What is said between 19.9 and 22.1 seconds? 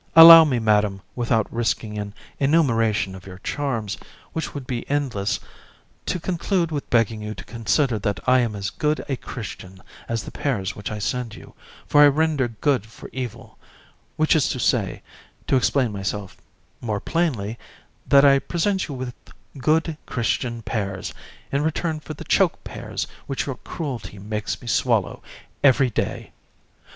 Christian pears in return